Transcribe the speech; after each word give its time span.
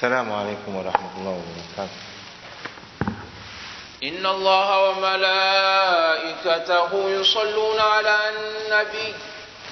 السلام 0.00 0.32
عليكم 0.32 0.72
ورحمة 0.76 1.12
الله 1.20 1.36
وبركاته. 1.44 2.00
إن 4.02 4.26
الله 4.26 4.88
وملائكته 4.88 6.90
يصلون 7.20 7.80
على 7.80 8.16
النبي. 8.32 9.14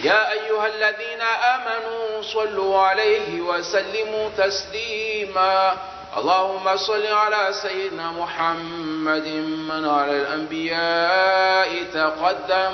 يا 0.04 0.32
أيها 0.32 0.66
الذين 0.66 1.22
آمنوا 1.56 2.22
صلوا 2.22 2.80
عليه 2.80 3.40
وسلموا 3.40 4.28
تسليما. 4.36 5.76
اللهم 6.16 6.76
صل 6.76 7.06
على 7.06 7.52
سيدنا 7.62 8.12
محمد 8.12 9.28
من 9.68 9.88
على 9.88 10.12
الأنبياء 10.12 11.84
تقدم. 11.94 12.72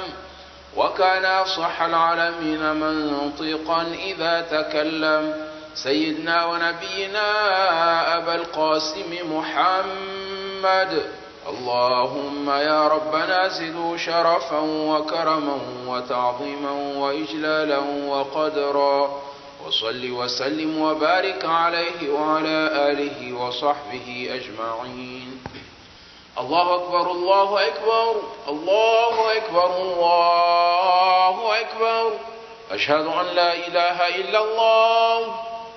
وكان 0.76 1.24
أصح 1.24 1.82
العالمين 1.82 2.74
منطقا 2.74 3.82
إذا 3.82 4.40
تكلم. 4.40 5.43
سيدنا 5.74 6.44
ونبينا 6.46 7.26
أبا 8.16 8.34
القاسم 8.34 9.36
محمد. 9.36 11.10
اللهم 11.48 12.50
يا 12.50 12.88
ربنا 12.88 13.48
زدوا 13.48 13.96
شرفا 13.96 14.60
وكرما 14.60 15.58
وتعظيما 15.86 16.70
وإجلالا 16.96 17.78
وقدرا. 18.08 19.22
وصل 19.66 20.10
وسلم 20.10 20.82
وبارك 20.82 21.44
عليه 21.44 22.10
وعلى 22.12 22.70
آله 22.90 23.32
وصحبه 23.32 24.28
أجمعين. 24.30 25.42
الله 26.38 26.74
أكبر 26.74 27.10
الله 27.10 27.66
أكبر 27.66 28.16
الله 28.48 29.36
أكبر 29.36 29.76
الله 29.76 31.60
أكبر. 31.60 32.12
أشهد 32.70 33.06
أن 33.06 33.26
لا 33.34 33.52
إله 33.52 34.08
إلا 34.08 34.38
الله. 34.44 35.34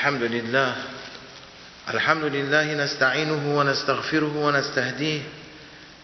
الحمد 0.00 0.22
لله. 0.22 0.74
الحمد 1.94 2.24
لله 2.24 2.74
نستعينه 2.84 3.58
ونستغفره 3.58 4.36
ونستهديه 4.36 5.20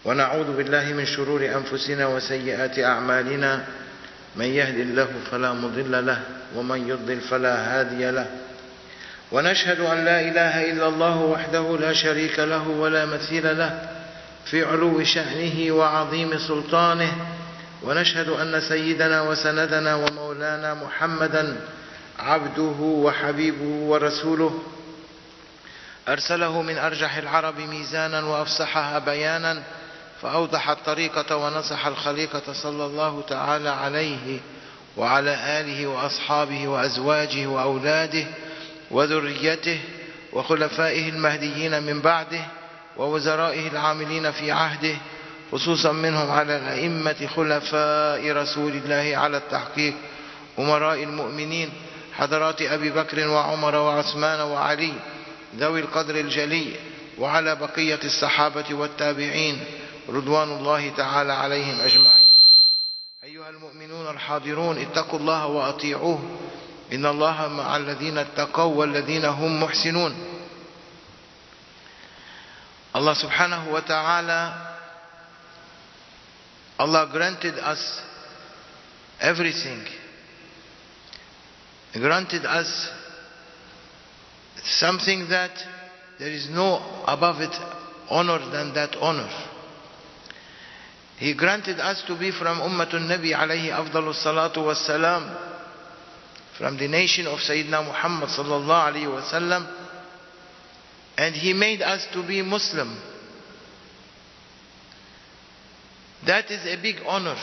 ونعوذ 0.05 0.57
بالله 0.57 0.93
من 0.93 1.05
شرور 1.05 1.41
أنفسنا 1.45 2.07
وسيئات 2.07 2.79
أعمالنا. 2.79 3.63
من 4.35 4.45
يهد 4.45 4.77
الله 4.77 5.07
فلا 5.31 5.53
مضل 5.53 6.05
له 6.05 6.19
ومن 6.55 6.87
يضلل 6.89 7.21
فلا 7.21 7.55
هادي 7.57 8.11
له. 8.11 8.27
ونشهد 9.31 9.79
أن 9.79 10.05
لا 10.05 10.21
إله 10.21 10.71
إلا 10.71 10.87
الله 10.87 11.17
وحده 11.17 11.77
لا 11.77 11.93
شريك 11.93 12.39
له 12.39 12.67
ولا 12.67 13.05
مثيل 13.05 13.57
له 13.57 13.89
في 14.45 14.63
علو 14.63 15.03
شأنه 15.03 15.71
وعظيم 15.71 16.37
سلطانه. 16.37 17.11
ونشهد 17.83 18.29
أن 18.29 18.61
سيدنا 18.61 19.21
وسندنا 19.21 19.95
ومولانا 19.95 20.73
محمدا 20.73 21.57
عبده 22.19 22.75
وحبيبه 22.81 23.65
ورسوله. 23.65 24.59
أرسله 26.07 26.61
من 26.61 26.77
أرجح 26.77 27.17
العرب 27.17 27.59
ميزانا 27.59 28.25
وأفصحها 28.25 28.99
بيانا 28.99 29.63
فأوضح 30.21 30.69
الطريقة 30.69 31.35
ونصح 31.35 31.87
الخليقة 31.87 32.53
صلى 32.53 32.85
الله 32.85 33.21
تعالى 33.29 33.69
عليه 33.69 34.39
وعلى 34.97 35.59
آله 35.59 35.87
وأصحابه 35.87 36.67
وأزواجه 36.67 37.47
وأولاده 37.47 38.25
وذريته 38.91 39.79
وخلفائه 40.33 41.09
المهديين 41.09 41.83
من 41.83 42.01
بعده 42.01 42.41
ووزرائه 42.97 43.67
العاملين 43.67 44.31
في 44.31 44.51
عهده 44.51 44.95
خصوصا 45.51 45.91
منهم 45.91 46.31
على 46.31 46.57
الأئمة 46.57 47.27
خلفاء 47.35 48.31
رسول 48.31 48.71
الله 48.71 49.17
على 49.17 49.37
التحقيق 49.37 49.93
أمراء 50.59 51.03
المؤمنين 51.03 51.69
حضرات 52.17 52.61
أبي 52.61 52.89
بكر 52.89 53.27
وعمر 53.27 53.75
وعثمان 53.75 54.39
وعلي 54.41 54.93
ذوي 55.55 55.79
القدر 55.79 56.15
الجلي 56.15 56.75
وعلى 57.17 57.55
بقية 57.55 57.99
الصحابة 58.03 58.73
والتابعين 58.73 59.65
رضوان 60.09 60.51
الله 60.57 60.89
تعالى 60.97 61.33
عليهم 61.33 61.81
أجمعين. 61.81 62.31
أيها 63.23 63.49
المؤمنون 63.49 64.07
الحاضرون 64.07 64.77
اتقوا 64.77 65.19
الله 65.19 65.45
وأطيعوه. 65.45 66.19
إن 66.93 67.05
الله 67.05 67.47
مع 67.47 67.77
الذين 67.77 68.17
اتقوا 68.17 68.75
والذين 68.75 69.25
هم 69.25 69.63
محسنون. 69.63 70.13
Allah 72.95 73.13
subhanahu 73.13 73.77
wa 73.77 73.81
ta'ala 73.85 74.41
Allah 76.79 77.09
granted 77.13 77.57
us 77.61 78.01
everything. 79.21 79.85
Granted 81.93 82.45
us 82.45 82.89
something 84.63 85.27
that 85.29 85.51
there 86.19 86.31
is 86.31 86.49
no 86.49 87.03
above 87.07 87.41
it 87.41 87.55
honor 88.09 88.39
than 88.51 88.73
that 88.73 88.95
honor 88.97 89.29
He 91.17 91.33
granted 91.33 91.79
us 91.79 92.03
to 92.07 92.17
be 92.17 92.31
from 92.31 92.59
Ummatul 92.59 93.01
Nabi 93.09 93.33
alayhi 93.33 93.69
afdalu 93.71 94.13
salatu 94.13 94.63
was 94.63 94.77
salam 94.85 95.35
from 96.57 96.77
the 96.77 96.87
nation 96.87 97.25
of 97.25 97.39
Sayyidina 97.39 97.85
Muhammad 97.85 98.29
sallallahu 98.29 98.93
alayhi 98.93 99.11
wa 99.11 99.21
sallam 99.21 99.67
and 101.17 101.33
he 101.33 101.53
made 101.53 101.81
us 101.81 102.05
to 102.13 102.25
be 102.27 102.43
Muslim. 102.43 102.95
That 106.27 106.51
is 106.51 106.63
a 106.67 106.79
big 106.81 106.97
honor 107.07 107.35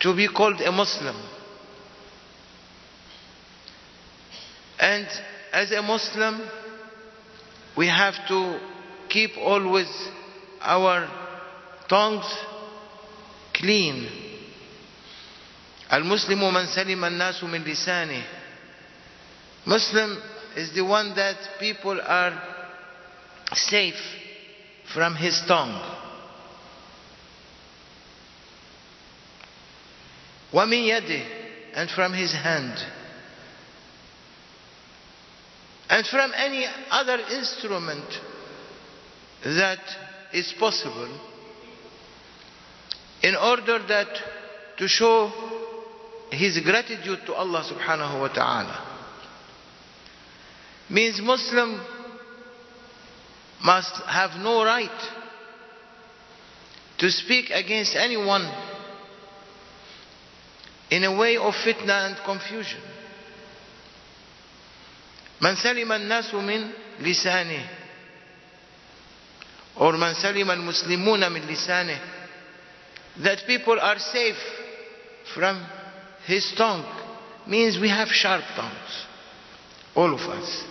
to 0.00 0.14
be 0.14 0.28
called 0.28 0.60
a 0.60 0.70
Muslim. 0.70 1.16
And 4.95 5.07
as 5.51 5.71
a 5.71 5.81
Muslim, 5.81 6.41
we 7.77 7.87
have 7.87 8.15
to 8.27 8.59
keep 9.09 9.31
always 9.37 9.89
our 10.61 11.07
tongues 11.89 12.25
clean. 13.53 14.07
المسلم 15.91 16.53
من 16.53 16.65
سلم 16.67 17.05
الناس 17.05 17.43
من 17.43 17.63
لسانه 17.63 18.23
Muslim 19.65 20.17
is 20.55 20.73
the 20.73 20.81
one 20.83 21.13
that 21.15 21.35
people 21.59 21.99
are 22.01 22.41
safe 23.53 23.99
from 24.93 25.15
his 25.15 25.41
tongue. 25.47 25.79
ومن 30.53 30.87
يده 30.87 31.23
and 31.75 31.89
from 31.91 32.13
his 32.13 32.31
hand 32.31 32.73
and 35.96 36.06
from 36.08 36.30
any 36.36 36.66
other 36.90 37.18
instrument 37.30 38.04
that 39.44 39.78
is 40.30 40.52
possible 40.58 41.08
in 43.22 43.34
order 43.34 43.78
that 43.88 44.08
to 44.76 44.86
show 44.86 45.32
his 46.30 46.58
gratitude 46.58 47.20
to 47.24 47.32
Allah 47.32 47.64
subhanahu 47.64 48.20
wa 48.20 48.28
ta'ala 48.28 49.08
means 50.90 51.18
Muslim 51.22 51.80
must 53.64 53.96
have 54.04 54.32
no 54.38 54.66
right 54.66 55.00
to 56.98 57.10
speak 57.10 57.48
against 57.48 57.96
anyone 57.96 58.44
in 60.90 61.04
a 61.04 61.16
way 61.16 61.38
of 61.38 61.54
fitna 61.54 62.08
and 62.08 62.16
confusion. 62.26 62.82
من 65.41 65.55
سلم 65.55 65.91
الناس 65.91 66.33
من 66.33 66.69
لسانه 66.99 67.65
or 69.77 69.91
من 69.93 70.13
سلم 70.13 70.51
المسلمون 70.51 71.31
من 71.31 71.41
لسانه 71.41 71.99
that 73.23 73.45
people 73.47 73.79
are 73.79 73.99
safe 73.99 74.41
from 75.33 75.65
his 76.25 76.53
tongue 76.57 76.85
means 77.47 77.79
we 77.79 77.89
have 77.89 78.07
sharp 78.07 78.43
tongues 78.55 79.05
all 79.95 80.13
of 80.13 80.21
us 80.21 80.63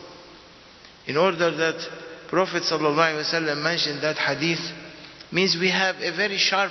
in 1.07 1.17
order 1.17 1.51
that 1.51 1.81
Prophet 2.29 2.63
ﷺ 2.63 3.63
mentioned 3.63 4.03
that 4.03 4.17
hadith 4.17 4.61
means 5.33 5.57
we 5.61 5.71
have 5.71 5.97
a 5.97 6.15
very 6.17 6.39
sharp 6.39 6.71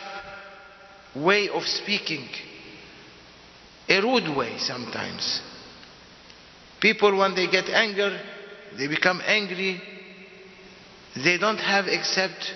way 1.16 1.50
of 1.50 1.64
speaking, 1.64 2.30
a 3.90 4.00
rude 4.02 4.36
way 4.36 4.58
sometimes. 4.58 5.42
People, 6.84 7.18
when 7.18 7.36
they 7.36 7.48
get 7.48 7.66
anger, 7.70 8.20
they 8.78 8.88
become 8.88 9.22
angry, 9.26 9.82
they 11.16 11.38
don't 11.38 11.58
have 11.58 11.86
except 11.88 12.54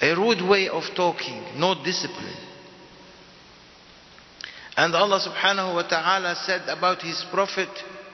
a 0.00 0.14
rude 0.14 0.42
way 0.48 0.68
of 0.68 0.82
talking, 0.94 1.58
no 1.58 1.74
discipline. 1.84 2.36
And 4.76 4.94
Allah 4.94 5.20
subhanahu 5.20 5.74
wa 5.74 5.88
ta'ala 5.88 6.34
said 6.44 6.68
about 6.68 7.00
his 7.00 7.24
prophet, 7.32 7.68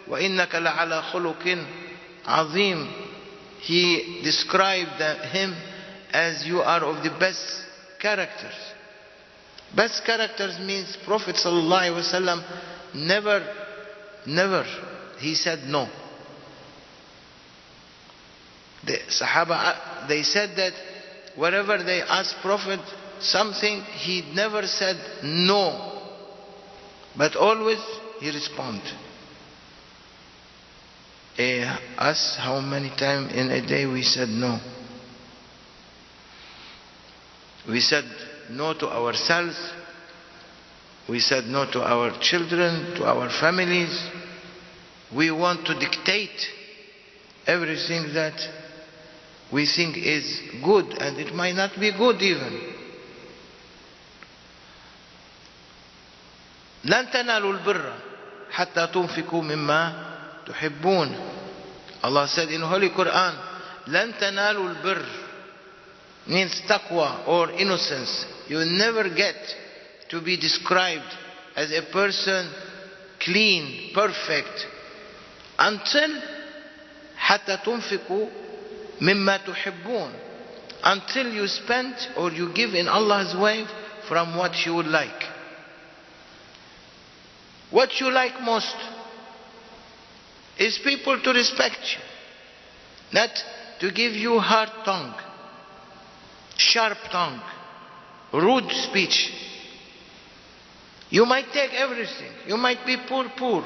وَإِنَّكَ 0.09 0.51
لَعَلَى 0.51 1.13
خُلُقٍ 1.13 1.67
عَظِيمٍ 2.25 2.93
He 3.61 4.21
described 4.23 5.01
him 5.33 5.57
as 6.13 6.47
you 6.47 6.61
are 6.61 6.85
of 6.85 7.03
the 7.03 7.11
best 7.19 7.65
characters. 8.01 8.55
Best 9.75 10.05
characters 10.05 10.59
means 10.61 10.97
Prophet 11.07 11.37
sallallahu 11.37 11.91
alaihi 11.91 12.13
wasallam 12.13 12.45
never, 12.95 13.41
never, 14.28 14.64
he 15.20 15.36
said 15.36 15.60
no. 15.68 15.90
The 18.86 19.00
Sahaba, 19.10 20.08
they 20.08 20.24
said 20.24 20.56
that 20.58 20.74
wherever 21.36 21.84
they 21.84 22.02
asked 22.02 22.36
Prophet 22.42 22.80
something, 23.20 23.82
he 23.82 24.32
never 24.34 24.68
said 24.68 24.96
no. 25.24 25.94
But 27.18 27.36
always 27.36 27.80
he 28.20 28.30
respond. 28.30 28.82
Eh, 31.38 31.64
us, 31.98 32.36
how 32.40 32.60
many 32.62 32.90
times 32.90 33.34
in 33.34 33.52
a 33.52 33.66
day 33.66 33.86
we 33.86 34.02
said 34.02 34.30
no? 34.30 34.60
We 37.68 37.80
said 37.80 38.06
no 38.50 38.74
to 38.74 38.88
ourselves. 38.88 39.56
We 41.09 41.19
said 41.21 41.45
no 41.47 41.71
to 41.73 41.83
our 41.83 42.17
children, 42.21 42.95
to 42.97 43.05
our 43.05 43.29
families. 43.41 43.93
We 45.15 45.31
want 45.31 45.67
to 45.67 45.79
dictate 45.79 46.41
everything 47.47 48.15
that 48.15 48.39
we 49.53 49.67
think 49.67 49.97
is 49.99 50.41
good 50.65 50.87
and 51.03 51.19
it 51.19 51.35
might 51.35 51.55
not 51.55 51.79
be 51.79 51.93
good 51.93 52.23
even. 52.23 52.61
لن 56.85 57.11
تنالوا 57.11 57.53
البر 57.53 57.93
حتى 58.51 58.87
تنفقوا 58.87 59.43
مما 59.43 59.93
تحبون 60.47 61.17
Allah 62.05 62.27
said 62.27 62.49
in 62.51 62.61
Holy 62.63 62.91
Quran 62.91 63.35
لن 63.87 64.15
تنالوا 64.19 64.69
البر 64.69 65.05
means 66.27 66.61
taqwa 66.67 67.27
or 67.29 67.51
innocence 67.53 68.27
you 68.49 68.57
will 68.57 68.79
never 68.79 69.09
get 69.15 69.37
to 70.09 70.21
be 70.21 70.37
described 70.37 71.17
as 71.57 71.71
a 71.73 71.83
person 71.93 72.51
clean 73.21 73.91
perfect 73.95 74.67
until 75.59 76.11
حتى 77.17 77.57
تنفقوا 77.65 78.29
مما 79.01 79.37
تحبون 79.37 80.13
until 80.85 81.33
you 81.33 81.47
spend 81.47 81.95
or 82.17 82.33
you 82.33 82.53
give 82.53 82.75
in 82.75 82.89
Allah's 82.89 83.37
way 83.37 83.65
from 84.09 84.37
what 84.37 84.67
you 84.67 84.75
would 84.75 84.87
like 84.87 85.23
what 87.71 88.01
you 88.01 88.11
like 88.11 88.41
most 88.43 88.77
is 90.59 90.79
people 90.85 91.19
to 91.23 91.31
respect 91.33 91.79
you, 91.97 92.03
not 93.13 93.31
to 93.81 93.91
give 93.91 94.13
you 94.13 94.39
hard 94.39 94.69
tongue, 94.85 95.15
sharp 96.57 96.99
tongue, 97.11 97.41
rude 98.33 98.71
speech. 98.71 99.33
You 101.10 101.26
might 101.26 101.52
take 101.54 101.74
everything. 101.74 102.32
You 102.48 102.58
might 102.58 102.86
be 102.86 102.98
poor, 103.08 103.30
poor. 103.38 103.64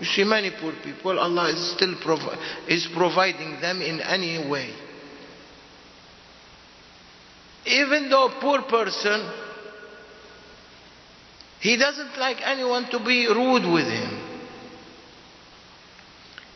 You 0.00 0.06
see 0.06 0.24
many 0.24 0.50
poor 0.50 0.72
people, 0.82 1.16
Allah 1.18 1.50
is 1.50 1.72
still 1.72 1.94
provi- 2.02 2.36
is 2.66 2.88
providing 2.92 3.60
them 3.60 3.80
in 3.80 4.00
any 4.00 4.48
way. 4.50 4.70
Even 7.64 8.10
though 8.10 8.28
poor 8.40 8.62
person, 8.62 9.30
he 11.60 11.76
doesn't 11.76 12.18
like 12.18 12.38
anyone 12.42 12.90
to 12.90 12.98
be 12.98 13.28
rude 13.28 13.72
with 13.72 13.86
him. 13.86 14.18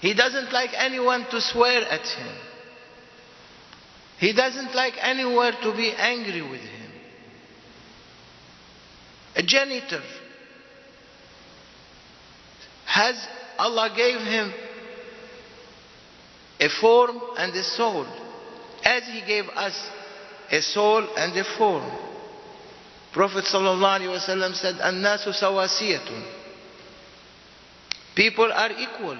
He 0.00 0.12
doesn't 0.14 0.52
like 0.52 0.70
anyone 0.74 1.26
to 1.30 1.40
swear 1.40 1.82
at 1.88 2.00
him. 2.00 2.36
He 4.18 4.32
doesn't 4.32 4.74
like 4.74 4.94
anyone 5.00 5.52
to 5.62 5.72
be 5.76 5.92
angry 5.92 6.42
with 6.42 6.60
him. 6.60 6.90
A 9.36 9.42
janitor 9.42 10.02
has 12.96 13.16
Allah 13.58 13.92
gave 13.94 14.20
him 14.20 14.54
a 16.60 16.68
form 16.80 17.20
and 17.36 17.54
a 17.54 17.62
soul 17.62 18.06
as 18.82 19.02
he 19.04 19.20
gave 19.26 19.44
us 19.50 19.76
a 20.50 20.62
soul 20.62 21.06
and 21.14 21.36
a 21.36 21.44
form. 21.58 21.84
Prophet 23.12 23.44
ﷺ 23.44 24.54
said, 24.54 24.76
An-nasu 24.80 25.28
sawasiyatun. 25.28 26.22
People 28.14 28.50
are 28.50 28.70
equal. 28.72 29.18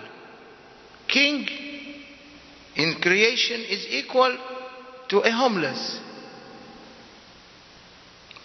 King 1.08 1.46
in 2.76 2.94
creation 3.02 3.61
is 3.61 3.87
equal 3.90 4.38
to 5.11 5.19
a 5.20 5.31
homeless. 5.31 6.00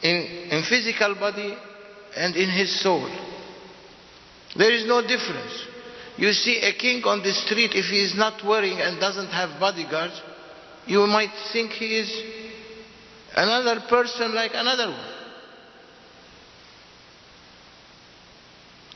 In, 0.03 0.15
in 0.51 0.63
physical 0.67 1.15
body 1.15 1.55
and 2.17 2.35
in 2.35 2.49
his 2.49 2.81
soul. 2.81 3.30
There 4.55 4.71
is 4.71 4.85
no 4.85 5.01
difference. 5.01 5.65
You 6.17 6.33
see 6.33 6.59
a 6.61 6.73
king 6.73 7.03
on 7.05 7.23
the 7.23 7.31
street, 7.31 7.71
if 7.73 7.85
he 7.85 8.03
is 8.03 8.15
not 8.15 8.45
wearing 8.45 8.79
and 8.79 8.99
doesn't 8.99 9.29
have 9.29 9.59
bodyguards, 9.59 10.21
you 10.85 10.99
might 11.07 11.31
think 11.53 11.71
he 11.71 11.97
is 11.99 12.11
another 13.35 13.81
person 13.87 14.35
like 14.35 14.51
another 14.53 14.87
one. 14.89 15.11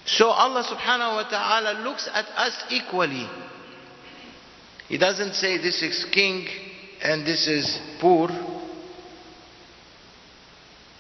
So 0.06 0.28
Allah 0.28 0.64
subhanahu 0.64 1.16
wa 1.16 1.30
ta'ala 1.30 1.83
looks 1.83 2.07
at 2.14 2.26
us 2.35 2.64
equally. 2.69 3.28
He 4.88 4.97
doesn't 4.97 5.33
say 5.33 5.57
this 5.57 5.81
is 5.81 6.06
king 6.12 6.47
and 7.02 7.26
this 7.26 7.47
is 7.47 7.80
poor. 8.00 8.30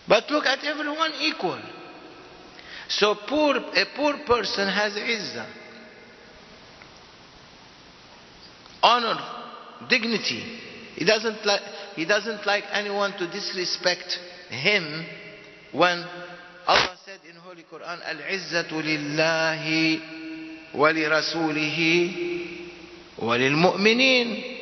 But 0.07 0.29
look 0.31 0.45
at 0.45 0.63
everyone 0.63 1.11
equal. 1.19 1.61
So 2.87 3.15
poor, 3.27 3.55
a 3.57 3.85
poor 3.95 4.17
person 4.25 4.67
has 4.67 4.93
izzah, 4.93 5.47
honor, 8.83 9.17
dignity. 9.89 10.43
He 10.95 11.03
doesn't 11.03 11.45
like, 11.45 11.61
he 11.95 12.05
doesn't 12.05 12.45
like 12.45 12.63
anyone 12.71 13.13
to 13.17 13.27
disrespect 13.31 14.19
him 14.49 15.05
when 15.71 16.05
Allah 16.67 16.95
said 17.05 17.19
in 17.29 17.35
Holy 17.35 17.63
Quran, 17.63 17.99
Al-Izzatu 18.05 18.81
lillahi 18.81 19.99
wa 20.73 20.89
li 20.91 21.01
rasulihi 21.01 22.61
wa 23.21 23.35
lil 23.35 23.55
mu'minin. 23.55 24.53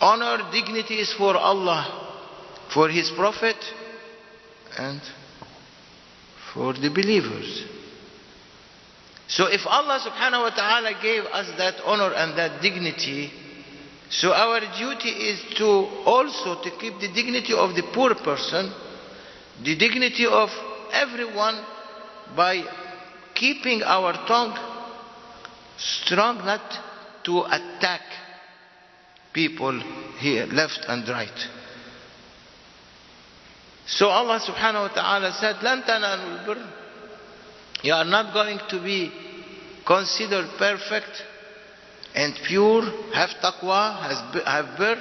Honor, 0.00 0.50
dignity 0.52 0.94
is 1.00 1.12
for 1.14 1.36
Allah, 1.36 1.86
for 2.72 2.88
His 2.88 3.10
Prophet, 3.16 3.56
and 4.78 5.00
for 6.56 6.72
the 6.72 6.88
believers. 6.88 7.64
So 9.28 9.46
if 9.46 9.60
Allah 9.66 10.00
subhanahu 10.00 10.48
wa 10.48 10.54
ta'ala 10.56 10.92
gave 11.02 11.24
us 11.24 11.52
that 11.58 11.74
honor 11.84 12.14
and 12.14 12.38
that 12.38 12.62
dignity, 12.62 13.30
so 14.08 14.32
our 14.32 14.60
duty 14.78 15.10
is 15.10 15.38
to 15.58 15.66
also 16.08 16.62
to 16.62 16.70
keep 16.78 16.98
the 16.98 17.12
dignity 17.12 17.52
of 17.52 17.74
the 17.74 17.82
poor 17.92 18.14
person, 18.14 18.72
the 19.62 19.76
dignity 19.76 20.24
of 20.24 20.48
everyone 20.92 21.60
by 22.34 22.64
keeping 23.34 23.82
our 23.82 24.14
tongue 24.26 24.56
strong 25.76 26.38
not 26.38 26.64
to 27.24 27.42
attack 27.42 28.00
people 29.34 29.78
here 30.18 30.46
left 30.46 30.80
and 30.88 31.06
right. 31.08 31.55
So 33.86 34.08
Allah 34.08 34.40
subhanahu 34.40 34.88
wa 34.88 34.94
ta'ala 34.94 35.32
said, 35.32 35.62
Lan 35.62 35.82
tananul 35.82 36.44
birr. 36.46 36.66
You 37.82 37.92
are 37.92 38.04
not 38.04 38.34
going 38.34 38.58
to 38.70 38.82
be 38.82 39.12
considered 39.86 40.48
perfect 40.58 41.22
and 42.14 42.34
pure, 42.46 42.82
have 43.14 43.30
taqwa, 43.42 44.42
have 44.44 44.76
birr, 44.76 44.96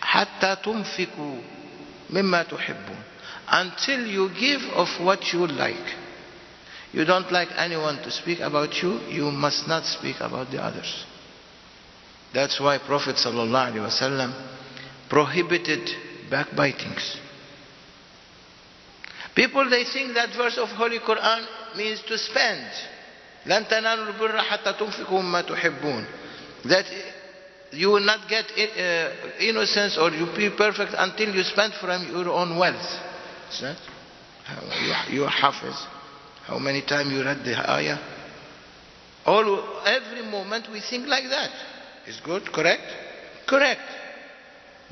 hatta 0.00 0.60
tunfiku 0.64 1.40
mimma 2.10 2.48
tuhibbun. 2.48 3.04
Until 3.50 4.06
you 4.06 4.28
give 4.38 4.62
of 4.74 4.88
what 5.04 5.32
you 5.32 5.46
like. 5.46 5.94
You 6.92 7.04
don't 7.04 7.30
like 7.30 7.48
anyone 7.56 7.96
to 8.02 8.10
speak 8.10 8.40
about 8.40 8.82
you, 8.82 8.98
you 9.08 9.30
must 9.30 9.68
not 9.68 9.84
speak 9.84 10.16
about 10.20 10.50
the 10.50 10.62
others. 10.62 11.04
That's 12.34 12.58
why 12.58 12.78
Prophet 12.78 13.16
sallallahu 13.16 13.72
alaihi 13.72 13.86
wasallam 13.86 14.32
prohibited 15.08 15.88
backbitings. 16.30 17.27
People 19.37 19.69
they 19.69 19.83
think 19.85 20.13
that 20.13 20.29
verse 20.37 20.57
of 20.57 20.69
Holy 20.69 20.99
Quran 20.99 21.45
means 21.75 22.01
to 22.07 22.17
spend. 22.17 22.67
لن 23.45 23.67
تنالوا 23.67 24.07
البر 24.07 24.41
حتى 24.41 24.73
تنفقوا 24.73 25.21
مما 25.21 25.41
تحبون. 25.41 26.05
That 26.65 26.85
you 27.71 27.89
will 27.89 28.05
not 28.05 28.29
get 28.29 28.45
uh, 28.51 29.39
innocence 29.39 29.97
or 29.97 30.11
you 30.11 30.27
be 30.35 30.49
perfect 30.55 30.93
until 30.97 31.33
you 31.35 31.43
spend 31.43 31.73
from 31.81 32.07
your 32.11 32.29
own 32.29 32.57
wealth. 32.57 32.87
Is 33.51 33.61
that? 33.61 33.77
How, 34.45 35.09
you, 35.09 35.21
you 35.21 35.27
hafiz. 35.27 35.75
How 36.45 36.59
many 36.59 36.81
times 36.81 37.11
you 37.11 37.23
read 37.23 37.43
the 37.43 37.55
ayah? 37.69 37.97
All, 39.25 39.81
every 39.85 40.21
moment 40.29 40.67
we 40.71 40.81
think 40.81 41.07
like 41.07 41.23
that. 41.29 41.49
Is 42.07 42.19
good? 42.23 42.51
Correct? 42.51 42.83
Correct. 43.47 43.81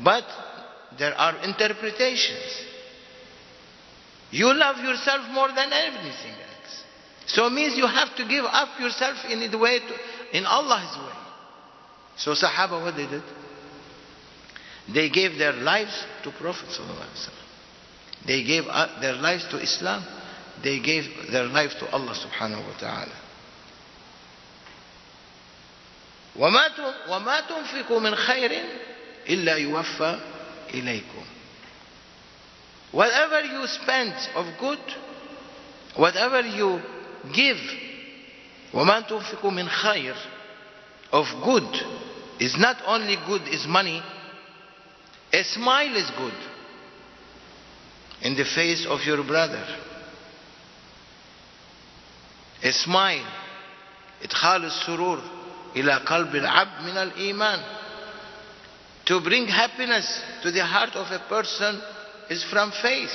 But 0.04 0.24
there 0.98 1.14
are 1.14 1.44
interpretations. 1.44 2.66
You 4.36 4.54
love 4.54 4.78
yourself 4.78 5.30
more 5.32 5.50
than 5.50 5.72
everything 5.74 6.32
else. 6.34 6.84
So 7.28 7.48
it 7.48 7.52
means 7.52 7.78
you 7.78 7.86
have 7.88 8.16
to 8.16 8.28
give 8.28 8.46
up 8.46 8.80
yourself 8.80 9.18
in 9.30 9.50
the 9.52 9.58
way 9.58 9.80
to, 9.80 10.38
in 10.38 10.46
Allah's 10.46 10.98
way. 10.98 11.18
So 12.18 12.32
Sahaba, 12.34 12.82
what 12.82 12.96
they 12.96 13.08
did? 13.08 13.24
They 14.94 15.10
gave 15.10 15.38
their 15.38 15.54
lives 15.54 16.06
to 16.24 16.32
Prophet 16.32 16.68
They 18.26 18.44
gave 18.44 18.66
their 19.02 19.14
lives 19.16 19.48
to 19.52 19.58
Islam. 19.58 20.06
They 20.64 20.80
gave 20.80 21.06
their 21.32 21.46
life 21.46 21.72
to 21.80 21.90
Allah 21.92 22.14
subhanahu 22.16 22.66
wa 22.68 22.80
ta'ala. 22.80 23.16
وما 27.08 27.40
تنفقوا 27.40 28.00
من 28.00 28.16
خير 28.16 28.64
إلا 29.30 29.56
يوفى 29.56 30.20
إليكم 30.74 31.26
Whatever 32.92 33.42
you 33.42 33.66
spend 33.68 34.14
of 34.36 34.46
good, 34.60 34.80
whatever 35.96 36.42
you 36.42 36.82
give, 37.34 37.58
وما 38.74 39.02
تنفقوا 39.08 39.52
من 39.52 39.70
خير 39.70 40.16
of 41.14 41.26
good 41.44 41.70
is 42.40 42.58
not 42.58 42.78
only 42.86 43.18
good 43.28 43.48
is 43.48 43.66
money, 43.68 44.02
a 45.34 45.44
smile 45.44 45.96
is 45.96 46.10
good 46.12 46.34
in 48.22 48.36
the 48.36 48.46
face 48.46 48.86
of 48.86 49.02
your 49.06 49.24
brother. 49.24 49.66
A 52.64 52.72
smile 52.72 53.26
إدخال 54.24 54.66
السرور 54.66 55.22
إلى 55.76 55.94
قلب 56.06 56.36
العبد 56.36 56.82
من 56.84 56.98
الإيمان 56.98 57.64
To 59.06 59.20
bring 59.20 59.48
happiness 59.48 60.22
to 60.44 60.52
the 60.52 60.64
heart 60.66 60.96
of 60.96 61.08
a 61.12 61.20
person 61.28 61.82
is 62.31 62.45
from 62.45 62.73
faith. 62.83 63.15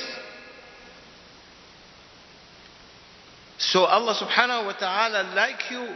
So 3.58 3.84
Allah 3.84 4.14
subhanahu 4.14 4.66
wa 4.66 4.72
ta'ala 4.72 5.34
like 5.34 5.70
you, 5.70 5.88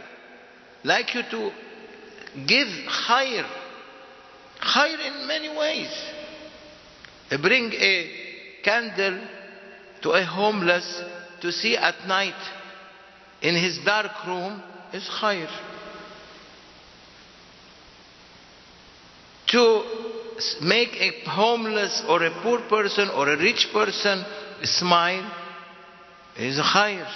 like 0.83 1.13
you 1.13 1.21
to 1.31 1.51
give 2.45 2.67
khair, 3.07 3.45
khair 4.61 4.99
in 5.05 5.27
many 5.27 5.49
ways. 5.49 5.91
Bring 7.41 7.73
a 7.73 8.11
candle 8.63 9.27
to 10.01 10.11
a 10.11 10.23
homeless 10.23 11.03
to 11.41 11.51
see 11.51 11.75
at 11.75 12.07
night 12.07 12.41
in 13.41 13.55
his 13.55 13.79
dark 13.85 14.25
room 14.25 14.61
is 14.93 15.07
khair. 15.21 15.49
To 19.47 20.06
make 20.61 20.95
a 20.95 21.29
homeless 21.29 22.03
or 22.07 22.23
a 22.23 22.41
poor 22.41 22.59
person 22.69 23.09
or 23.09 23.29
a 23.29 23.37
rich 23.37 23.69
person 23.73 24.23
smile 24.63 25.31
is 26.37 26.59
khair. 26.59 27.07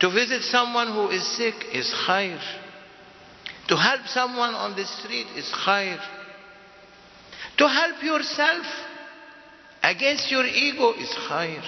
To 0.00 0.10
visit 0.10 0.42
someone 0.42 0.92
who 0.92 1.08
is 1.08 1.26
sick 1.36 1.54
is 1.72 1.92
khair. 2.06 2.40
To 3.68 3.76
help 3.76 4.06
someone 4.06 4.54
on 4.54 4.76
the 4.76 4.84
street 4.84 5.26
is 5.36 5.52
khair. 5.66 6.00
To 7.58 7.68
help 7.68 8.02
yourself 8.02 8.66
against 9.82 10.30
your 10.30 10.44
ego 10.46 10.92
is 10.92 11.10
khair. 11.28 11.62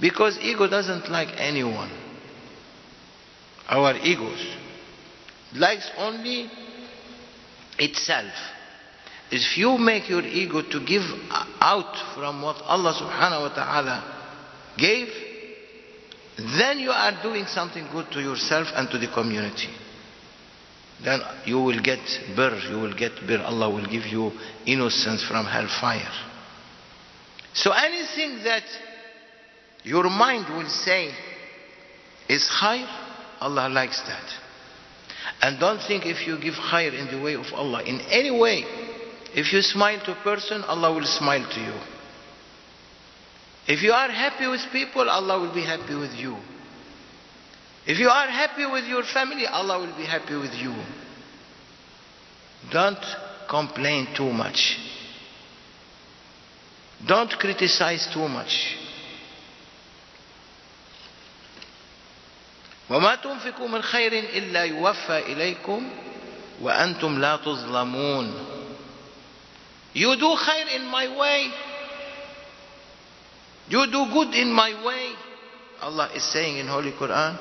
Because 0.00 0.38
ego 0.40 0.68
doesn't 0.68 1.10
like 1.10 1.28
anyone. 1.36 1.90
Our 3.68 3.96
egos 3.96 4.44
likes 5.54 5.90
only 5.98 6.50
itself. 7.78 8.32
If 9.30 9.56
you 9.56 9.78
make 9.78 10.08
your 10.10 10.22
ego 10.22 10.62
to 10.62 10.84
give 10.84 11.02
out 11.60 11.96
from 12.14 12.42
what 12.42 12.56
Allah 12.62 12.92
subhanahu 12.92 13.48
wa 13.48 13.54
ta'ala 13.54 14.04
gave, 14.76 15.08
then 16.58 16.78
you 16.80 16.90
are 16.90 17.22
doing 17.22 17.46
something 17.46 17.88
good 17.92 18.10
to 18.12 18.20
yourself 18.20 18.68
and 18.74 18.90
to 18.90 18.98
the 18.98 19.08
community. 19.08 19.68
Then 21.02 21.20
you 21.46 21.60
will 21.60 21.80
get 21.82 22.00
bir, 22.36 22.60
you 22.70 22.78
will 22.78 22.94
get 22.94 23.12
bir. 23.26 23.40
Allah 23.40 23.70
will 23.70 23.86
give 23.86 24.06
you 24.06 24.32
innocence 24.66 25.24
from 25.24 25.46
hellfire. 25.46 26.12
So 27.54 27.72
anything 27.72 28.44
that 28.44 28.62
your 29.82 30.04
mind 30.04 30.46
will 30.54 30.68
say 30.68 31.10
is 32.28 32.48
khair, 32.48 32.86
Allah 33.40 33.68
likes 33.68 34.00
that. 34.02 34.51
And 35.40 35.58
don't 35.58 35.80
think 35.86 36.06
if 36.06 36.26
you 36.26 36.38
give 36.38 36.54
khair 36.54 36.92
in 36.92 37.16
the 37.16 37.22
way 37.22 37.34
of 37.34 37.46
Allah, 37.54 37.82
in 37.82 38.00
any 38.10 38.30
way, 38.30 38.64
if 39.34 39.52
you 39.52 39.62
smile 39.62 40.00
to 40.04 40.12
a 40.12 40.22
person, 40.22 40.62
Allah 40.62 40.92
will 40.94 41.06
smile 41.06 41.48
to 41.48 41.60
you. 41.60 41.74
If 43.66 43.82
you 43.82 43.92
are 43.92 44.10
happy 44.10 44.46
with 44.46 44.60
people, 44.72 45.08
Allah 45.08 45.40
will 45.40 45.54
be 45.54 45.64
happy 45.64 45.94
with 45.94 46.12
you. 46.14 46.36
If 47.86 47.98
you 47.98 48.08
are 48.08 48.28
happy 48.28 48.66
with 48.66 48.84
your 48.84 49.02
family, 49.04 49.46
Allah 49.46 49.78
will 49.78 49.96
be 49.96 50.04
happy 50.04 50.36
with 50.36 50.54
you. 50.54 50.74
Don't 52.70 53.04
complain 53.48 54.08
too 54.16 54.32
much. 54.32 54.78
Don't 57.06 57.30
criticize 57.30 58.08
too 58.12 58.28
much. 58.28 58.76
وما 62.92 63.14
تنفقوا 63.14 63.68
من 63.68 63.82
خير 63.82 64.12
إلا 64.12 64.64
يوفى 64.64 65.18
إليكم 65.18 65.90
وأنتم 66.60 67.20
لا 67.20 67.36
تظلمون 67.36 68.34
You 69.94 70.16
do 70.16 70.36
khair 70.36 70.68
in 70.76 70.86
my 70.86 71.06
way. 71.18 71.50
You 73.68 73.86
do 73.90 74.06
good 74.12 74.34
in 74.34 74.50
my 74.50 74.72
way. 74.84 75.12
Allah 75.82 76.08
is 76.14 76.22
saying 76.22 76.56
in 76.58 76.66
Holy 76.66 76.92
Quran, 76.92 77.36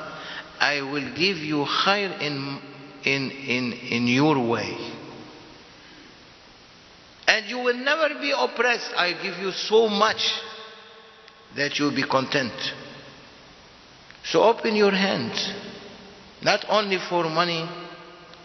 I 0.59 0.81
will 0.81 1.13
give 1.15 1.37
you 1.37 1.65
khair 1.65 2.19
in, 2.21 2.59
in, 3.05 3.31
in, 3.31 3.73
in 3.73 4.07
your 4.07 4.37
way. 4.49 4.75
And 7.27 7.45
you 7.45 7.59
will 7.59 7.77
never 7.77 8.09
be 8.19 8.33
oppressed. 8.37 8.91
I 8.97 9.13
give 9.13 9.37
you 9.39 9.51
so 9.51 9.87
much 9.87 10.21
that 11.55 11.79
you'll 11.79 11.95
be 11.95 12.03
content. 12.03 12.51
So 14.23 14.43
open 14.43 14.75
your 14.75 14.91
hand, 14.91 15.33
not 16.41 16.65
only 16.69 16.97
for 17.09 17.23
money, 17.23 17.67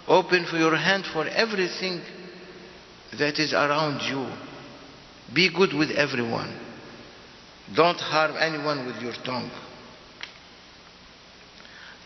open 0.08 0.46
for 0.46 0.56
your 0.56 0.76
hand 0.76 1.04
for 1.12 1.26
everything 1.26 2.00
that 3.18 3.38
is 3.38 3.52
around 3.52 4.00
you. 4.02 4.26
Be 5.34 5.52
good 5.52 5.72
with 5.72 5.90
everyone. 5.90 6.54
Don't 7.74 7.98
harm 8.00 8.36
anyone 8.38 8.86
with 8.86 9.00
your 9.02 9.14
tongue. 9.24 9.50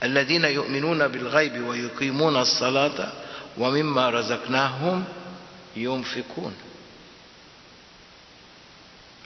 الذين 0.03 0.45
يؤمنون 0.45 1.09
بالغيب 1.09 1.63
ويقيمون 1.63 2.37
الصلاة 2.37 3.13
ومما 3.59 4.11
رزقناهم 4.11 5.05
ينفقون 5.77 6.55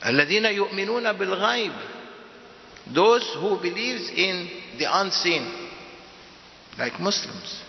الذين 0.06 0.44
يؤمنون 0.44 1.12
بالغيب 1.12 1.72
those 2.93 3.23
who 3.39 3.57
believes 3.61 4.09
in 4.09 4.49
the 4.77 4.85
unseen 4.89 5.69
like 6.77 6.99
Muslims 6.99 7.63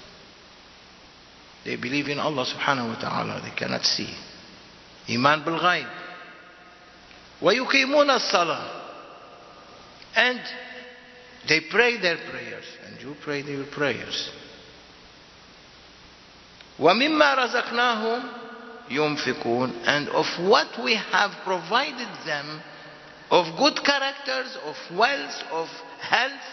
they 1.65 1.77
believe 1.77 2.09
in 2.09 2.19
Allah 2.19 2.47
subhanahu 2.47 2.95
wa 2.95 3.01
ta'ala 3.01 3.41
they 3.43 3.55
cannot 3.57 3.85
see 3.85 4.09
iman 5.11 5.45
bil 5.45 5.59
ghaib 5.59 5.89
ويقيمون 7.43 8.11
الصلاة 8.11 8.81
and 10.17 10.41
they 11.49 11.61
pray 11.71 11.97
their 12.01 12.19
prayers 12.31 12.65
and 12.87 13.01
you 13.01 13.15
pray 13.23 13.43
their 13.43 13.65
prayers 13.65 14.31
ومما 16.79 17.35
رزقناهم 17.35 18.23
ينفقون 18.91 19.73
and 19.87 20.09
of 20.09 20.27
what 20.49 20.69
we 20.83 20.95
have 20.95 21.31
provided 21.45 22.09
them 22.27 22.61
of 23.31 23.47
good 23.59 23.83
characters, 23.85 24.57
of 24.65 24.77
wealth, 24.99 25.43
of 25.53 25.69
health, 26.01 26.47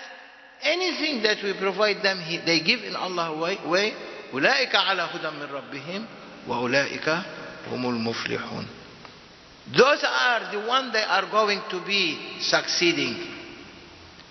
anything 0.61 1.23
that 1.23 1.37
we 1.43 1.53
provide 1.59 2.03
them, 2.03 2.19
they 2.45 2.59
give 2.61 2.81
in 2.83 2.95
Allah's 2.95 3.39
way. 3.39 3.57
way 3.65 3.93
أولئك 4.33 4.75
على 4.75 5.01
هدى 5.13 5.29
من 5.39 5.47
ربهم 5.51 6.05
وأولئك 6.47 7.09
هم 7.71 7.85
المفلحون 7.89 8.67
Those 9.75 10.03
are 10.03 10.51
the 10.51 10.65
ones 10.67 10.93
that 10.93 11.07
are 11.09 11.29
going 11.29 11.61
to 11.71 11.83
be 11.85 12.37
succeeding. 12.39 13.17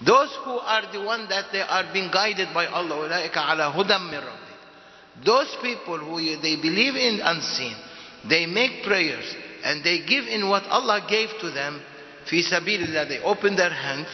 Those 0.05 0.31
who 0.45 0.59
are 0.59 0.91
the 0.93 1.01
ones 1.03 1.29
that 1.29 1.47
they 1.53 1.61
are 1.61 1.85
being 1.93 2.11
guided 2.11 2.53
by 2.55 2.67
Allah. 2.67 2.95
أولئك 3.09 3.37
على 3.37 3.73
هدى 3.75 3.99
من 3.99 4.21
ربهم. 4.21 5.25
Those 5.25 5.57
people 5.63 5.99
who 5.99 6.19
you- 6.19 6.37
they 6.37 6.57
believe 6.57 6.97
in 6.97 7.21
unseen, 7.21 7.75
they 8.25 8.47
make 8.47 8.83
prayers 8.85 9.25
and 9.65 9.83
they 9.83 9.99
give 10.01 10.27
in 10.29 10.49
what 10.49 10.67
Allah 10.69 11.01
gave 11.09 11.31
to 11.41 11.51
them. 11.51 11.81
في 12.27 12.43
سبيل 12.43 12.85
الله, 12.85 13.09
they 13.09 13.21
open 13.23 13.57
their 13.57 13.71
hands 13.71 14.09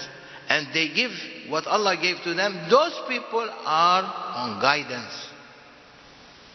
and 0.48 0.66
they 0.74 0.88
give 0.88 1.10
what 1.48 1.66
Allah 1.66 1.96
gave 1.96 2.22
to 2.24 2.34
them. 2.34 2.68
Those 2.68 2.98
people 3.08 3.48
are 3.64 4.04
on 4.36 4.60
guidance. 4.60 5.28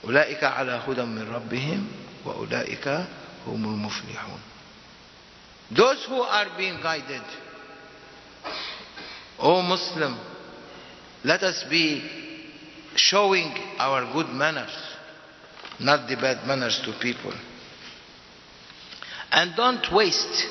أولئك 0.03 0.43
على 0.43 0.81
هدى 0.87 1.01
من 1.01 1.33
ربهم 1.33 1.87
وأولئك 2.25 2.87
هم 3.47 3.65
المفلحون. 3.65 4.39
Those 5.71 6.05
who 6.05 6.21
are 6.21 6.47
being 6.57 6.79
guided. 6.81 7.23
O 9.39 9.61
Muslim, 9.61 10.17
let 11.23 11.43
us 11.43 11.63
be 11.69 12.01
showing 12.95 13.51
our 13.77 14.11
good 14.13 14.29
manners, 14.29 14.73
not 15.79 16.07
the 16.07 16.15
bad 16.15 16.47
manners 16.47 16.79
to 16.85 16.93
people. 17.01 17.33
And 19.31 19.55
don't 19.55 19.85
waste. 19.91 20.47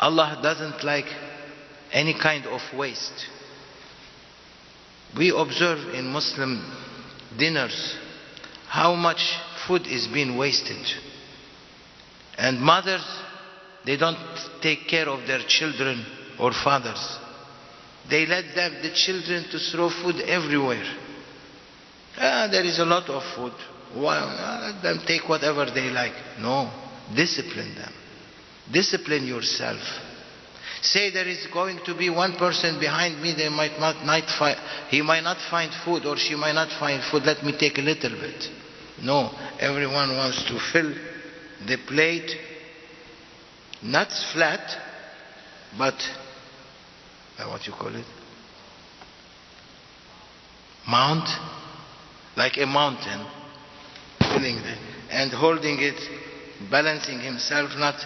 Allah 0.00 0.38
doesn't 0.42 0.84
like 0.84 1.06
any 1.92 2.14
kind 2.14 2.46
of 2.46 2.60
waste. 2.76 3.26
We 5.16 5.30
observe 5.30 5.94
in 5.94 6.06
Muslim 6.06 6.62
dinners 7.36 7.96
how 8.68 8.94
much 8.94 9.20
food 9.66 9.86
is 9.86 10.06
being 10.08 10.36
wasted. 10.36 10.84
And 12.36 12.60
mothers, 12.60 13.04
they 13.84 13.96
don't 13.96 14.18
take 14.60 14.86
care 14.86 15.08
of 15.08 15.26
their 15.26 15.40
children 15.48 16.04
or 16.38 16.52
fathers. 16.52 17.18
They 18.08 18.26
let 18.26 18.54
them, 18.54 18.74
the 18.82 18.90
children 18.94 19.44
to 19.50 19.58
throw 19.58 19.90
food 19.90 20.20
everywhere. 20.20 20.84
Ah, 22.16 22.48
there 22.50 22.64
is 22.64 22.78
a 22.78 22.84
lot 22.84 23.08
of 23.08 23.22
food. 23.34 23.52
Why, 23.94 24.18
ah, 24.18 24.72
let 24.72 24.82
them 24.82 25.04
take 25.06 25.28
whatever 25.28 25.66
they 25.66 25.90
like. 25.90 26.14
No, 26.38 26.70
discipline 27.14 27.74
them. 27.74 27.92
Discipline 28.72 29.26
yourself. 29.26 29.80
Say 30.82 31.10
there 31.10 31.26
is 31.26 31.46
going 31.52 31.80
to 31.86 31.96
be 31.96 32.08
one 32.08 32.36
person 32.36 32.78
behind 32.78 33.20
me, 33.20 33.34
they 33.36 33.48
might 33.48 33.78
not, 33.80 34.04
not 34.04 34.22
he 34.90 35.02
might 35.02 35.22
not 35.22 35.38
find 35.50 35.72
food 35.84 36.06
or 36.06 36.16
she 36.16 36.34
might 36.36 36.52
not 36.52 36.68
find 36.78 37.02
food, 37.10 37.24
let 37.24 37.42
me 37.42 37.56
take 37.58 37.78
a 37.78 37.82
little 37.82 38.10
bit. 38.10 38.48
No, 39.02 39.30
everyone 39.58 40.16
wants 40.16 40.44
to 40.44 40.58
fill 40.72 40.94
the 41.66 41.78
plate, 41.86 42.30
not 43.82 44.08
flat, 44.32 44.60
but 45.76 45.94
uh, 47.38 47.48
what 47.48 47.66
you 47.66 47.72
call 47.72 47.94
it? 47.94 48.06
Mount, 50.88 51.28
like 52.36 52.56
a 52.56 52.66
mountain, 52.66 53.26
filling 54.20 54.58
and 55.10 55.32
holding 55.32 55.78
it, 55.80 56.00
balancing 56.70 57.20
himself, 57.20 57.70
not 57.76 57.96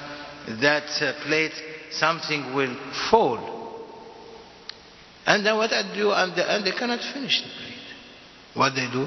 that 0.61 1.03
uh, 1.03 1.25
plate, 1.25 1.53
something 1.91 2.55
will 2.55 2.75
fall. 3.11 3.61
And 5.27 5.47
then 5.47 5.57
what 5.57 5.73
I 5.73 5.95
do 5.95 6.11
and 6.11 6.35
the 6.35 6.51
end, 6.51 6.67
they 6.67 6.73
cannot 6.73 7.01
finish 7.13 7.43
the 7.43 7.49
plate. 7.49 7.79
What 8.55 8.75
they 8.75 8.89
do? 8.91 9.07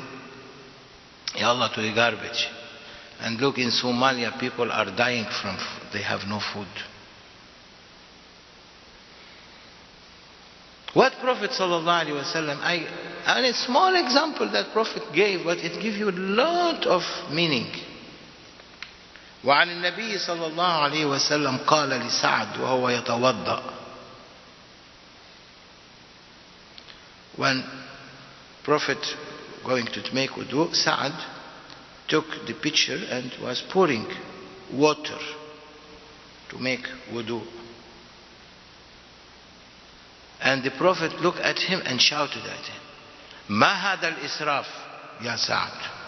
Ya 1.37 1.49
Allah 1.49 1.71
to 1.75 1.81
the 1.81 1.93
garbage. 1.93 2.47
And 3.19 3.39
look, 3.39 3.57
in 3.57 3.69
Somalia, 3.69 4.39
people 4.39 4.71
are 4.71 4.85
dying 4.95 5.25
from. 5.41 5.57
They 5.93 6.01
have 6.01 6.21
no 6.27 6.39
food. 6.53 6.67
What 10.93 11.11
Prophet 11.19 11.51
sallallahu 11.51 12.05
alaihi 12.05 12.23
wasallam, 12.23 12.57
I, 12.61 12.87
and 13.27 13.45
a 13.45 13.53
small 13.53 13.93
example 13.95 14.49
that 14.53 14.71
Prophet 14.71 15.03
gave, 15.13 15.43
but 15.43 15.57
it 15.57 15.81
gives 15.81 15.97
you 15.97 16.09
a 16.09 16.15
lot 16.15 16.85
of 16.85 17.03
meaning. 17.33 17.67
وعن 19.44 19.70
النبي 19.70 20.18
صلى 20.18 20.46
الله 20.46 20.72
عليه 20.72 21.04
وسلم 21.04 21.56
قال 21.66 21.88
لسعد 21.88 22.60
وهو 22.60 22.88
يتوضأ 22.88 23.62
When 27.36 27.64
Prophet 28.64 28.98
going 29.64 29.86
to 29.86 30.14
make 30.14 30.30
wudu, 30.30 30.74
Sa'ad 30.74 31.14
took 32.08 32.26
the 32.46 32.54
pitcher 32.54 32.98
and 33.08 33.32
was 33.40 33.62
pouring 33.72 34.06
water 34.72 35.18
to 36.50 36.58
make 36.58 36.84
wudu. 37.12 37.40
And 40.42 40.62
the 40.64 40.70
Prophet 40.72 41.20
looked 41.20 41.38
at 41.38 41.58
him 41.58 41.80
and 41.84 42.00
shouted 42.00 42.42
at 42.44 42.66
him, 42.66 42.80
ما 43.48 43.72
هذا 43.72 44.08
الإسراف 44.08 44.66
يا 45.22 45.36
سعد 45.36 46.00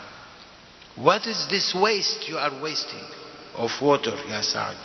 What 0.97 1.27
is 1.27 1.49
this 1.49 1.75
waste 1.75 2.29
you 2.29 2.37
are 2.37 2.61
wasting 2.63 3.07
of 3.57 3.71
water, 3.81 4.15
Ya 4.29 4.41
Sa'ad? 4.41 4.77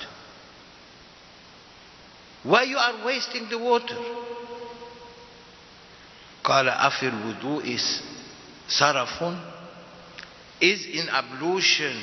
Why 2.43 2.63
you 2.63 2.77
are 2.77 3.05
wasting 3.05 3.49
the 3.49 3.57
water? 3.57 3.97
قال 6.43 6.69
أفي 6.69 7.07
الوضوء 7.07 7.77
صرف 8.69 9.37
Is 10.61 10.85
in 10.85 11.09
ablution 11.09 12.01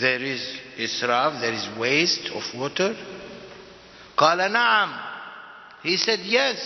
there 0.00 0.22
is 0.22 0.40
israf, 0.78 1.40
there 1.40 1.52
is 1.52 1.68
waste 1.78 2.30
of 2.34 2.42
water? 2.54 2.96
قال 4.16 4.38
نعم 4.52 4.98
He 5.82 5.96
said 5.96 6.20
yes. 6.20 6.56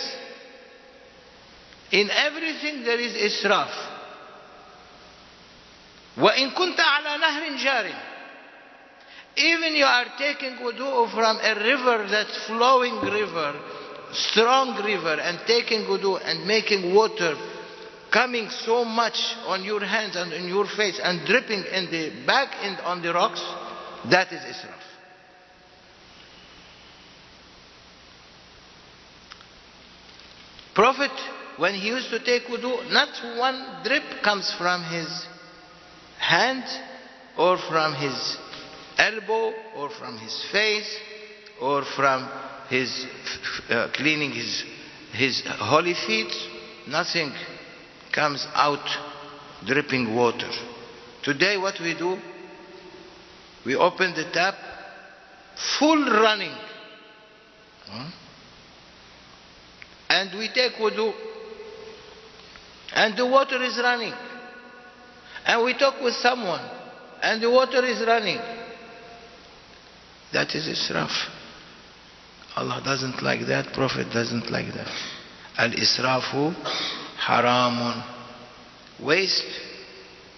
In 1.91 2.09
everything 2.09 2.83
there 2.83 2.99
is 2.99 3.13
israf. 3.13 3.69
وإن 6.17 6.51
كنت 6.51 6.79
على 6.79 7.17
نهر 7.17 7.57
جار 7.57 8.06
even 9.38 9.76
you 9.76 9.84
are 9.84 10.06
taking 10.18 10.56
wudu 10.58 11.10
from 11.12 11.38
a 11.38 11.54
river 11.54 12.08
that's 12.10 12.46
flowing 12.46 12.96
river, 13.00 13.54
strong 14.12 14.82
river, 14.84 15.20
and 15.20 15.38
taking 15.46 15.82
wudu 15.82 16.18
and 16.24 16.44
making 16.44 16.92
water 16.92 17.36
coming 18.12 18.48
so 18.50 18.84
much 18.84 19.36
on 19.46 19.62
your 19.62 19.84
hands 19.84 20.16
and 20.16 20.32
in 20.32 20.48
your 20.48 20.66
face 20.66 20.98
and 21.00 21.24
dripping 21.24 21.62
in 21.72 21.90
the 21.90 22.26
back 22.26 22.48
and 22.62 22.80
on 22.80 23.00
the 23.00 23.12
rocks, 23.12 23.40
that 24.10 24.32
is 24.32 24.40
israf. 24.40 24.74
Prophet, 30.74 31.12
when 31.58 31.74
he 31.74 31.88
used 31.88 32.10
to 32.10 32.18
take 32.24 32.44
wudu, 32.48 32.90
not 32.90 33.08
one 33.38 33.84
drip 33.84 34.22
comes 34.24 34.52
from 34.58 34.82
his 34.82 35.26
hand 36.18 36.64
or 37.36 37.56
from 37.68 37.94
his 37.94 38.36
elbow 38.98 39.52
or 39.76 39.90
from 39.90 40.18
his 40.18 40.44
face 40.52 40.98
or 41.60 41.84
from 41.96 42.28
his 42.68 43.06
uh, 43.70 43.88
cleaning 43.94 44.32
his, 44.32 44.64
his 45.12 45.42
holy 45.46 45.94
feet. 45.94 46.32
Nothing 46.88 47.32
comes 48.12 48.46
out 48.54 48.86
dripping 49.64 50.14
water. 50.14 50.50
Today 51.22 51.56
what 51.56 51.74
we 51.80 51.94
do, 51.94 52.18
we 53.64 53.76
open 53.76 54.14
the 54.14 54.30
tap, 54.32 54.54
full 55.78 56.04
running. 56.04 56.54
Hmm? 57.86 58.08
And 60.10 60.38
we 60.38 60.48
take 60.54 60.72
wudu. 60.74 61.12
And 62.94 63.16
the 63.16 63.26
water 63.26 63.62
is 63.62 63.78
running. 63.78 64.14
And 65.44 65.64
we 65.64 65.76
talk 65.78 66.00
with 66.02 66.14
someone. 66.14 66.62
And 67.22 67.42
the 67.42 67.50
water 67.50 67.84
is 67.84 68.00
running. 68.06 68.38
That 70.32 70.54
is 70.54 70.66
israf. 70.66 71.10
Allah 72.56 72.82
doesn't 72.84 73.22
like 73.22 73.46
that. 73.46 73.72
Prophet 73.72 74.12
doesn't 74.12 74.50
like 74.50 74.72
that. 74.74 74.90
Al-israfu 75.56 76.54
haramun. 77.18 78.04
Waste. 79.00 79.60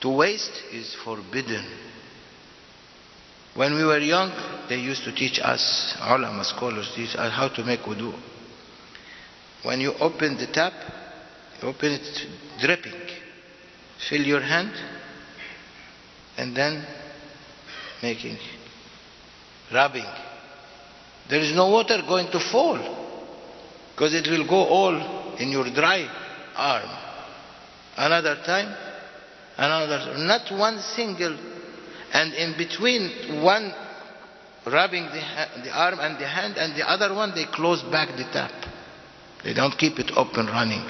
To 0.00 0.11
waste 0.11 0.62
is 0.72 0.94
forbidden. 1.05 1.64
When 3.55 3.74
we 3.74 3.85
were 3.85 3.98
young, 3.98 4.31
they 4.68 4.76
used 4.76 5.05
to 5.05 5.14
teach 5.14 5.40
us, 5.42 5.96
ulama 6.00 6.44
scholars 6.44 6.90
teach 6.94 7.16
us 7.16 7.33
how 7.33 7.48
to 7.48 7.64
make 7.64 7.81
wudu. 7.81 8.14
When 9.64 9.81
you 9.81 9.92
open 9.94 10.37
the 10.37 10.46
tap, 10.46 10.72
you 11.61 11.68
open 11.68 11.92
it 11.92 12.26
dripping. 12.61 12.92
Fill 14.09 14.22
your 14.22 14.40
hand 14.40 14.72
and 16.38 16.57
then 16.57 16.87
making, 18.03 18.38
rubbing. 19.73 20.07
There 21.29 21.41
is 21.41 21.55
no 21.55 21.71
water 21.71 22.03
going 22.07 22.31
to 22.33 22.41
fall 22.41 22.79
because 23.95 24.15
it 24.15 24.29
will 24.29 24.47
go 24.49 24.65
all 24.67 25.37
in 25.37 25.51
your 25.51 25.65
dry 25.73 26.09
arm. 26.57 26.91
Another 27.97 28.37
time, 28.45 28.75
another, 29.57 30.19
not 30.19 30.51
one 30.59 30.79
single. 30.81 31.37
And 32.13 32.35
in 32.35 32.57
between 32.57 33.43
one 33.43 33.73
rubbing 34.67 35.05
the, 35.05 35.23
the 35.65 35.71
arm 35.71 35.99
and 36.01 36.19
the 36.19 36.27
hand 36.27 36.57
and 36.57 36.75
the 36.75 36.89
other 36.91 37.15
one, 37.15 37.35
they 37.35 37.45
close 37.53 37.83
back 37.85 38.17
the 38.17 38.25
tap. 38.33 38.51
They 39.45 39.55
don't 39.55 39.77
keep 39.79 39.99
it 39.99 40.11
open 40.17 40.47
running. 40.47 40.87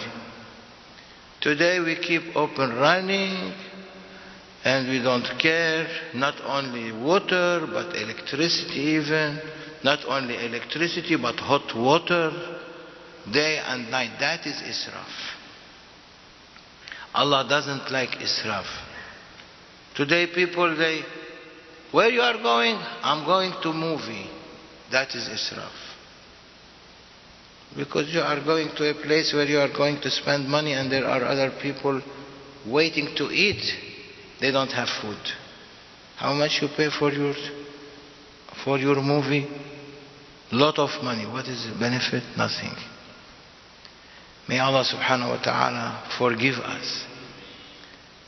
Today 1.40 1.80
we 1.80 1.96
keep 1.96 2.36
open 2.36 2.76
running 2.76 3.52
and 4.64 4.88
we 4.88 5.02
don't 5.02 5.26
care 5.40 5.86
not 6.14 6.34
only 6.44 6.92
water 6.92 7.66
but 7.72 7.96
electricity 7.96 8.80
even 8.80 9.40
not 9.82 10.00
only 10.06 10.36
electricity 10.36 11.16
but 11.16 11.36
hot 11.36 11.74
water 11.74 12.30
day 13.32 13.58
and 13.64 13.90
night. 13.90 14.16
That 14.20 14.46
is 14.46 14.56
israf. 14.56 15.10
Allah 17.14 17.46
doesn't 17.48 17.90
like 17.90 18.10
israf. 18.10 18.66
Today 19.94 20.26
people 20.34 20.76
they 20.76 21.00
where 21.92 22.10
you 22.10 22.20
are 22.20 22.40
going? 22.40 22.76
I'm 23.02 23.24
going 23.24 23.52
to 23.62 23.72
movie. 23.72 24.30
That 24.92 25.14
is 25.14 25.28
israf. 25.28 25.72
Because 27.76 28.12
you 28.12 28.20
are 28.20 28.44
going 28.44 28.68
to 28.76 28.90
a 28.90 28.94
place 28.94 29.32
where 29.32 29.46
you 29.46 29.58
are 29.58 29.72
going 29.72 30.00
to 30.02 30.10
spend 30.10 30.48
money 30.48 30.72
and 30.72 30.90
there 30.90 31.06
are 31.06 31.24
other 31.24 31.52
people 31.62 32.02
waiting 32.66 33.14
to 33.16 33.30
eat 33.30 33.89
they 34.40 34.50
don't 34.50 34.70
have 34.72 34.88
food. 35.02 35.18
How 36.16 36.32
much 36.34 36.58
you 36.60 36.68
pay 36.76 36.88
for 36.90 37.10
your 37.12 37.34
for 38.64 38.78
your 38.78 38.96
movie? 39.02 39.46
Lot 40.52 40.78
of 40.78 40.90
money. 41.02 41.26
What 41.26 41.46
is 41.46 41.66
the 41.66 41.78
benefit? 41.78 42.22
Nothing. 42.36 42.74
May 44.48 44.58
Allah 44.58 44.84
subhanahu 44.84 45.28
wa 45.28 45.42
ta'ala 45.42 46.10
forgive 46.18 46.56
us 46.56 47.04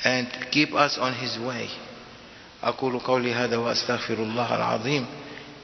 and 0.05 0.29
keep 0.53 0.73
us 0.73 0.99
on 0.99 1.15
His 1.15 1.39
way. 1.39 1.69
أقول 2.63 2.99
قولي 2.99 3.35
هذا 3.35 3.57
وأستغفر 3.57 4.15
الله 4.15 4.55
العظيم 4.55 5.07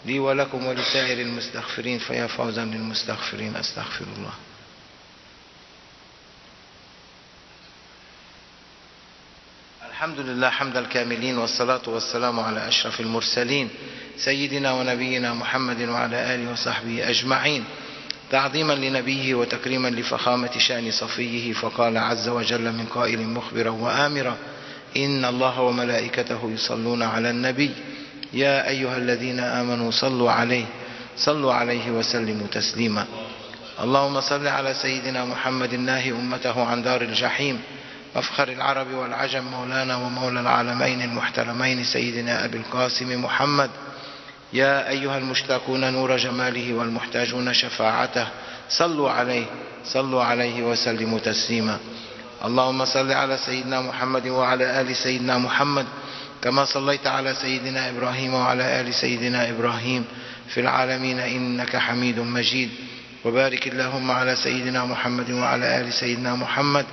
لي 0.04 0.18
ولكم 0.18 0.66
ولسائر 0.66 1.20
المستغفرين 1.20 1.98
فيا 1.98 2.26
فوزا 2.26 2.64
للمستغفرين 2.64 3.56
أستغفر 3.56 4.04
الله 4.16 4.32
الحمد 9.98 10.20
لله 10.20 10.50
حمد 10.50 10.76
الكاملين 10.76 11.38
والصلاة 11.38 11.80
والسلام 11.86 12.40
على 12.40 12.68
أشرف 12.68 13.00
المرسلين 13.00 13.68
سيدنا 14.16 14.72
ونبينا 14.72 15.34
محمد 15.34 15.82
وعلى 15.82 16.34
آله 16.34 16.52
وصحبه 16.52 17.10
أجمعين. 17.10 17.64
تعظيما 18.30 18.72
لنبيه 18.72 19.34
وتكريما 19.34 19.88
لفخامة 19.88 20.58
شأن 20.58 20.90
صفيه 20.90 21.52
فقال 21.52 21.98
عز 21.98 22.28
وجل 22.28 22.72
من 22.72 22.86
قائل 22.94 23.22
مخبرا 23.22 23.70
وآمرا 23.70 24.36
إن 24.96 25.24
الله 25.24 25.60
وملائكته 25.60 26.50
يصلون 26.54 27.02
على 27.02 27.30
النبي. 27.30 27.70
يا 28.32 28.68
أيها 28.68 28.96
الذين 28.96 29.40
آمنوا 29.40 29.90
صلوا 29.90 30.30
عليه 30.30 30.66
صلوا 31.16 31.54
عليه 31.54 31.90
وسلموا 31.90 32.46
تسليما. 32.46 33.06
اللهم 33.80 34.20
صل 34.20 34.46
على 34.46 34.74
سيدنا 34.74 35.24
محمد 35.24 35.72
الناهي 35.72 36.10
أمته 36.10 36.64
عن 36.64 36.82
دار 36.82 37.02
الجحيم. 37.02 37.60
مفخر 38.18 38.48
العرب 38.48 38.90
والعجم 38.94 39.44
مولانا 39.44 39.96
ومولى 39.96 40.40
العالمين 40.40 41.02
المحترمين 41.02 41.84
سيدنا 41.84 42.44
أبي 42.44 42.56
القاسم 42.56 43.24
محمد. 43.24 43.70
يا 44.52 44.88
أيها 44.88 45.18
المشتاقون 45.18 45.92
نور 45.92 46.16
جماله 46.16 46.74
والمحتاجون 46.74 47.54
شفاعته 47.54 48.26
صلوا 48.68 49.10
عليه 49.10 49.44
صلوا 49.84 50.24
عليه 50.24 50.62
وسلموا 50.62 51.18
تسليما. 51.18 51.78
اللهم 52.44 52.84
صل 52.84 53.12
على 53.12 53.38
سيدنا 53.46 53.80
محمد 53.80 54.26
وعلى 54.26 54.80
آل 54.80 54.96
سيدنا 54.96 55.38
محمد 55.38 55.86
كما 56.42 56.64
صليت 56.64 57.06
على 57.06 57.34
سيدنا 57.34 57.88
إبراهيم 57.88 58.34
وعلى 58.34 58.80
آل 58.80 58.94
سيدنا 58.94 59.50
إبراهيم. 59.50 60.04
في 60.48 60.60
العالمين 60.60 61.18
إنك 61.18 61.76
حميد 61.76 62.18
مجيد. 62.18 62.70
وبارك 63.24 63.68
اللهم 63.68 64.10
على 64.10 64.36
سيدنا 64.36 64.84
محمد 64.84 65.30
وعلى 65.30 65.80
آل 65.80 65.92
سيدنا 65.92 66.34
محمد 66.34 66.86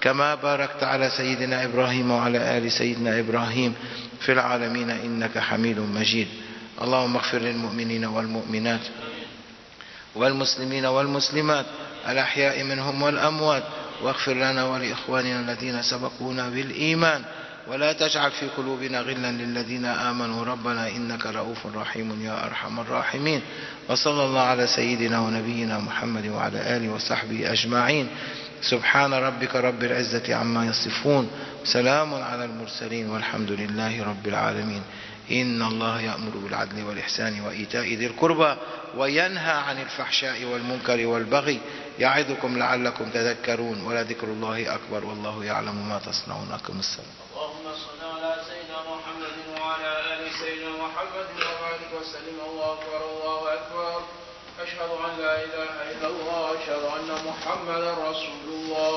كما 0.00 0.34
باركت 0.34 0.82
على 0.82 1.10
سيدنا 1.10 1.64
إبراهيم 1.64 2.10
وعلى 2.10 2.58
آل 2.58 2.72
سيدنا 2.72 3.20
إبراهيم 3.20 3.74
في 4.20 4.32
العالمين 4.32 4.90
إنك 4.90 5.38
حميد 5.38 5.78
مجيد. 5.78 6.28
اللهم 6.82 7.16
اغفر 7.16 7.38
للمؤمنين 7.38 8.04
والمؤمنات 8.04 8.80
والمسلمين 10.14 10.86
والمسلمات 10.86 11.66
الأحياء 12.08 12.64
منهم 12.64 13.02
والأموات 13.02 13.62
واغفر 14.02 14.32
لنا 14.32 14.64
ولإخواننا 14.64 15.40
الذين 15.40 15.82
سبقونا 15.82 16.48
بالإيمان. 16.48 17.22
ولا 17.68 17.92
تجعل 17.92 18.30
في 18.30 18.48
قلوبنا 18.56 19.00
غلا 19.00 19.32
للذين 19.32 19.84
آمنوا. 19.84 20.44
ربنا 20.44 20.88
إنك 20.88 21.26
رؤوف 21.26 21.66
رحيم 21.76 22.24
يا 22.24 22.46
أرحم 22.46 22.80
الراحمين. 22.80 23.40
وصلى 23.88 24.24
الله 24.24 24.40
على 24.40 24.66
سيدنا 24.66 25.20
ونبينا 25.20 25.78
محمد 25.78 26.26
وعلى 26.26 26.76
آله 26.76 26.88
وصحبه 26.88 27.52
أجمعين. 27.52 28.08
سبحان 28.62 29.14
ربك 29.14 29.56
رب 29.56 29.82
العزة 29.82 30.34
عما 30.34 30.66
يصفون 30.66 31.30
سلام 31.64 32.14
على 32.14 32.44
المرسلين 32.44 33.10
والحمد 33.10 33.50
لله 33.50 34.04
رب 34.04 34.26
العالمين. 34.26 34.82
إن 35.30 35.62
الله 35.62 36.00
يأمر 36.00 36.36
بالعدل 36.36 36.82
والإحسان 36.82 37.40
وإيتاء 37.40 37.94
ذي 37.94 38.06
القربى 38.06 38.56
وينهى 38.96 39.52
عن 39.52 39.80
الفحشاء 39.80 40.44
والمنكر 40.44 41.06
والبغي. 41.06 41.60
يعظكم 41.98 42.58
لعلكم 42.58 43.10
تذكرون. 43.10 43.80
ولذكر 43.80 44.26
الله 44.26 44.74
أكبر 44.74 45.04
والله 45.04 45.44
يعلم 45.44 45.88
ما 45.88 45.98
تصنعون. 45.98 46.48
أقم 46.52 46.78
الصلاة. 46.78 47.16
اللهم 47.30 47.66
صل 47.74 48.00
على 48.06 48.36
سيدنا 48.48 48.80
محمد 48.92 49.36
وعلى 49.60 49.90
آل 50.12 50.22
سيدنا 50.40 50.72
محمد 50.84 51.28
وبارك 51.36 51.90
وسلم. 52.00 52.36
الله 52.48 52.72
أكبر 52.72 53.00
الله 53.10 53.54
أكبر. 53.54 54.19
أشهد 54.62 54.90
أن 55.06 55.12
لا 55.22 55.34
إله 55.44 55.72
إلا 55.92 56.08
الله 56.08 56.42
أشهد 56.58 56.82
أن 56.96 57.08
محمدا 57.28 57.92
رسول 57.92 58.44
الله. 58.48 58.88